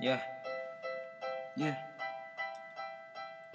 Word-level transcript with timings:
Yeah. 0.00 0.20
Yeah. 1.56 1.74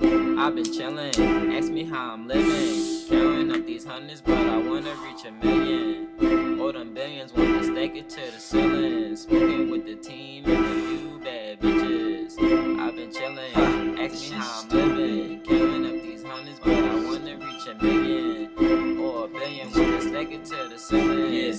I've 0.02 0.56
been 0.56 0.66
chillin', 0.66 1.58
ask 1.58 1.72
me 1.72 1.86
how 1.86 2.12
I'm 2.12 2.28
living. 2.28 3.08
Counting 3.10 3.56
up 3.56 3.66
these 3.66 3.86
hundreds, 3.86 4.20
but 4.20 4.38
I 4.38 4.58
wanna 4.58 4.94
reach 5.06 5.26
a 5.26 5.32
million. 5.32 6.60
All 6.60 6.74
them 6.74 6.94
billions, 6.94 7.32
wanna 7.32 7.64
stack 7.64 7.96
it 7.96 8.10
to 8.10 8.20
the 8.30 8.40
ceiling. 8.40 9.16
Smoking 9.16 9.70
with 9.70 9.86
the 9.86 9.96
team 9.96 10.44
and 10.46 10.66
a 10.66 10.98
few 10.98 11.20
bad 11.24 11.62
bitches. 11.62 12.34
I've 12.78 12.94
been 12.98 13.12
chillin', 13.12 13.98
ask 14.04 14.30
me 14.30 14.36
how 14.36 14.64
I'm 14.64 14.70
living. 14.70 15.42
Counting 15.46 15.86
up 15.86 16.04
these 16.04 16.24
hundreds, 16.24 16.60
but 16.60 16.74
I 16.74 16.96
wanna 16.96 17.38
reach 17.38 17.68
a 17.68 17.76
million. 17.82 19.00
Or 19.00 19.26
a 19.26 19.28
billion, 19.30 19.72
wanna 19.72 20.02
stack 20.02 20.30
it 20.34 20.44
to 20.44 20.68
the 20.70 20.78
ceiling. 20.78 21.34
Yeah, 21.34 21.54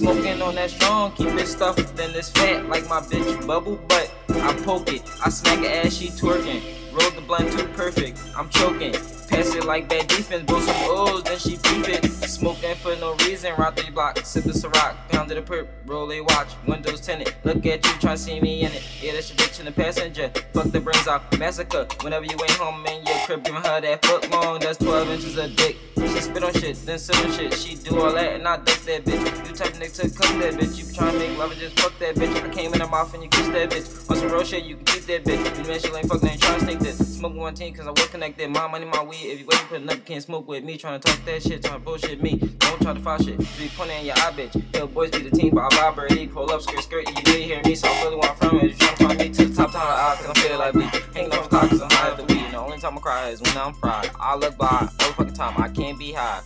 Smoking 0.00 0.40
on 0.40 0.54
that 0.54 0.70
strong, 0.70 1.12
keep 1.12 1.28
it 1.28 1.46
stuffed, 1.46 1.94
then 1.94 2.14
this 2.14 2.30
fat 2.30 2.66
like 2.70 2.88
my 2.88 3.00
bitch 3.00 3.46
bubble 3.46 3.76
butt. 3.76 4.10
I 4.30 4.54
poke 4.64 4.90
it, 4.90 5.02
I 5.22 5.28
smack 5.28 5.58
her 5.58 5.66
ass, 5.66 5.92
she 5.92 6.08
twerking. 6.08 6.62
Roll 6.90 7.10
the 7.10 7.20
blunt 7.20 7.52
too 7.52 7.66
perfect, 7.74 8.18
I'm 8.34 8.48
choking. 8.48 8.94
It 9.40 9.64
like 9.64 9.88
bad 9.88 10.06
defense, 10.06 10.44
blow 10.44 10.60
some 10.60 10.76
O's, 10.80 11.22
then 11.24 11.38
she 11.38 11.56
beef 11.56 11.88
it. 11.88 12.04
Smoking 12.28 12.74
for 12.76 12.94
no 12.96 13.14
reason, 13.26 13.54
rock 13.56 13.74
three 13.74 13.90
block, 13.90 14.16
sippin' 14.16 14.52
Ciroc, 14.52 14.94
to 15.30 15.34
the 15.34 15.42
perp, 15.42 15.68
roll 15.86 16.10
a 16.12 16.20
watch, 16.20 16.48
windows 16.66 17.00
tinted. 17.00 17.32
Look 17.44 17.64
at 17.64 17.86
you, 17.86 17.92
try 18.00 18.12
to 18.12 18.18
see 18.18 18.40
me 18.40 18.62
in 18.62 18.72
it. 18.72 18.82
Yeah, 19.00 19.12
that's 19.12 19.30
your 19.30 19.36
bitch 19.38 19.60
in 19.60 19.66
the 19.66 19.72
passenger. 19.72 20.28
Fuck 20.52 20.72
the 20.72 20.80
brains 20.80 21.06
off, 21.06 21.22
massacre. 21.38 21.86
Whenever 22.02 22.24
you 22.24 22.32
ain't 22.32 22.50
home 22.52 22.84
in 22.86 23.06
your 23.06 23.16
crib, 23.24 23.44
giving 23.44 23.62
her 23.62 23.80
that 23.80 24.04
foot 24.04 24.28
long, 24.30 24.58
that's 24.58 24.76
12 24.78 25.10
inches 25.10 25.38
of 25.38 25.54
dick. 25.54 25.76
She 25.96 26.20
spit 26.20 26.42
on 26.42 26.52
shit, 26.54 26.76
then 26.84 26.98
sit 26.98 27.16
on 27.24 27.30
shit. 27.32 27.54
She 27.54 27.76
do 27.76 28.00
all 28.00 28.12
that 28.12 28.34
and 28.34 28.48
I 28.48 28.56
duck 28.56 28.80
that 28.80 29.04
bitch. 29.04 29.48
You 29.48 29.54
type 29.54 29.72
nigga 29.74 29.94
to 30.00 30.10
cook 30.10 30.40
that 30.40 30.54
bitch. 30.54 30.76
You 30.76 30.84
tryna 30.84 31.18
make 31.18 31.38
love 31.38 31.52
and 31.52 31.60
just 31.60 31.78
fuck 31.78 31.96
that 32.00 32.16
bitch. 32.16 32.34
I 32.42 32.48
came 32.48 32.74
in 32.74 32.80
her 32.80 32.88
mouth 32.88 33.14
and 33.14 33.22
you 33.22 33.28
kiss 33.28 33.46
that 33.48 33.70
bitch. 33.70 34.10
On 34.10 34.16
some 34.16 34.30
real 34.30 34.42
shit, 34.42 34.64
you 34.64 34.76
can 34.76 34.84
keep 34.86 35.06
that 35.06 35.24
bitch. 35.24 35.58
You 35.58 35.64
man, 35.64 35.78
she 35.78 35.88
ain't 35.94 36.08
fuck, 36.08 36.24
ain't 36.24 36.40
tryna 36.40 36.62
stink 36.62 36.80
this. 36.80 36.89
Smoke 37.20 37.34
one 37.34 37.54
team 37.54 37.74
cause 37.74 37.86
I 37.86 37.90
was 37.90 38.06
connected. 38.06 38.48
My 38.48 38.66
money, 38.66 38.86
my 38.86 39.02
weed. 39.02 39.16
If 39.16 39.40
you 39.40 39.44
waiting 39.44 39.66
for 39.66 39.74
another, 39.74 40.00
can't 40.00 40.22
smoke 40.22 40.48
with 40.48 40.64
me. 40.64 40.78
Tryna 40.78 41.02
talk 41.02 41.22
that 41.26 41.42
shit, 41.42 41.60
tryna 41.60 41.84
bullshit 41.84 42.22
me. 42.22 42.36
Don't 42.36 42.80
try 42.80 42.94
to 42.94 43.00
fight 43.00 43.22
shit. 43.22 43.36
Be 43.36 43.70
pointing 43.76 43.98
in 43.98 44.06
your 44.06 44.14
eye, 44.16 44.32
bitch. 44.32 44.74
Hell, 44.74 44.86
boys 44.86 45.10
be 45.10 45.18
the 45.18 45.30
team, 45.30 45.54
but 45.54 45.70
I 45.70 45.76
vibe 45.76 45.98
already. 45.98 46.26
Pull 46.28 46.50
up, 46.50 46.62
skirt, 46.62 46.82
skirt. 46.82 47.06
You 47.06 47.22
did 47.22 47.42
hear 47.42 47.60
me, 47.62 47.74
so 47.74 47.88
I'm 47.88 48.04
really 48.04 48.16
want 48.16 48.38
from 48.38 48.60
it. 48.60 48.62
You 48.62 48.70
tryna 48.70 49.06
find 49.06 49.18
me 49.18 49.28
to 49.28 49.44
the 49.44 49.54
top, 49.54 49.70
time 49.70 49.82
of 49.82 49.88
the 49.88 50.02
eye, 50.02 50.16
cause 50.16 50.26
I'm 50.28 50.34
feeling 50.42 50.58
like 50.60 50.74
me. 50.74 50.84
Hanging 51.12 51.32
off 51.32 51.42
the 51.42 51.48
clock 51.50 51.68
cause 51.68 51.82
I'm 51.82 51.90
high 51.90 52.08
at 52.08 52.16
the 52.16 52.22
weed. 52.22 52.52
The 52.52 52.56
only 52.56 52.78
time 52.78 52.96
I 52.96 53.00
cry 53.02 53.28
is 53.28 53.42
when 53.42 53.54
I'm 53.54 53.74
fried. 53.74 54.10
I 54.18 54.36
look 54.36 54.56
by, 54.56 54.88
all 55.00 55.12
fucking 55.12 55.34
time, 55.34 55.62
I 55.62 55.68
can't 55.68 55.98
be 55.98 56.12
high. 56.12 56.40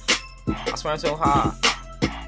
I 0.49 0.75
swear 0.75 0.95
I'm 0.95 0.99
so 0.99 1.15
high. 1.15 1.74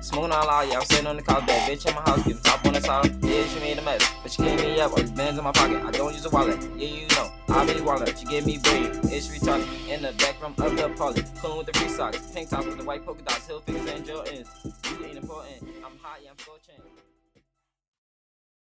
Smoking 0.07 0.31
all 0.31 0.49
out, 0.49 0.69
yeah, 0.69 0.79
I'm 0.79 0.85
sitting 0.85 1.09
on 1.09 1.17
the 1.17 1.23
couch, 1.23 1.45
bad 1.49 1.69
bitch 1.69 1.85
in 1.85 1.93
my 1.93 2.01
house, 2.03 2.23
getting 2.23 2.41
top 2.41 2.65
on 2.65 2.75
the 2.75 2.81
side. 2.81 3.25
Yeah, 3.25 3.45
she 3.49 3.59
made 3.59 3.77
a 3.77 3.83
mess, 3.83 4.09
but 4.23 4.31
she 4.31 4.41
gave 4.41 4.61
me 4.61 4.81
up, 4.81 4.93
all 4.93 4.99
these 4.99 5.11
bands 5.11 5.37
in 5.37 5.43
my 5.43 5.51
pocket. 5.51 5.83
I 5.85 5.91
don't 5.91 6.13
use 6.15 6.25
a 6.25 6.31
wallet, 6.31 6.63
yeah, 6.77 6.87
you 6.87 7.09
know. 7.09 7.33
I 7.49 7.67
be 7.67 7.81
wallet, 7.81 8.17
she 8.17 8.25
gave 8.25 8.47
me 8.47 8.59
brain, 8.59 8.85
it's 9.11 9.27
retarded. 9.27 9.67
In 9.89 10.03
the 10.03 10.13
back 10.13 10.41
room 10.41 10.55
of 10.59 10.77
the 10.77 10.89
party, 10.91 11.25
coolin' 11.43 11.59
with 11.59 11.67
the 11.67 11.73
free 11.77 11.89
socks, 11.89 12.19
pink 12.33 12.51
top 12.51 12.65
with 12.67 12.79
the 12.79 12.85
white 12.85 13.05
polka 13.05 13.25
dots, 13.25 13.49
Hilfigers 13.49 13.97
and 13.97 14.07
Jordans. 14.07 14.47
You 14.65 15.07
ain't 15.07 15.17
important, 15.17 15.36